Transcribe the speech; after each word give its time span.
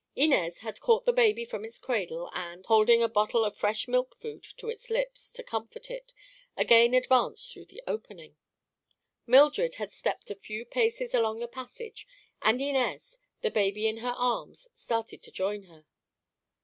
Inez 0.15 0.61
had 0.65 0.79
caught 0.79 1.05
the 1.05 1.13
baby 1.13 1.45
from 1.45 1.63
its 1.63 1.77
cradle 1.77 2.31
and, 2.33 2.65
holding 2.65 3.03
a 3.03 3.07
bottle 3.07 3.45
of 3.45 3.55
fresh 3.55 3.87
milk 3.87 4.15
food 4.19 4.41
to 4.57 4.67
its 4.67 4.89
lips 4.89 5.31
to 5.33 5.43
comfort 5.43 5.91
it, 5.91 6.11
again 6.57 6.95
advanced 6.95 7.53
through 7.53 7.65
the 7.65 7.83
opening. 7.85 8.35
Mildred 9.27 9.75
had 9.75 9.91
stepped 9.91 10.31
a 10.31 10.35
few 10.35 10.65
paces 10.65 11.13
along 11.13 11.37
the 11.37 11.47
passage 11.47 12.07
and 12.41 12.59
Inez, 12.63 13.19
the 13.41 13.51
baby 13.51 13.85
in 13.87 13.97
her 13.97 14.15
arms, 14.17 14.67
started 14.73 15.21
to 15.21 15.31
join 15.31 15.65
her. 15.65 15.85